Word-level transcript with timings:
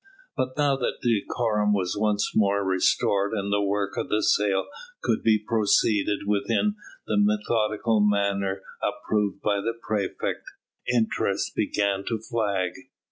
But 0.35 0.57
now 0.57 0.77
that 0.77 0.99
decorum 1.03 1.73
was 1.73 1.95
once 1.95 2.31
more 2.35 2.65
restored 2.65 3.33
and 3.33 3.53
the 3.53 3.61
work 3.61 3.97
of 3.97 4.09
the 4.09 4.23
sale 4.23 4.65
could 5.03 5.21
be 5.21 5.37
proceeded 5.37 6.21
with 6.25 6.49
in 6.49 6.73
the 7.05 7.17
methodical 7.19 7.99
manner 8.01 8.63
approved 8.81 9.43
by 9.43 9.61
the 9.61 9.75
praefect, 9.79 10.45
interest 10.91 11.55
began 11.55 12.03
to 12.07 12.17
flag. 12.17 12.71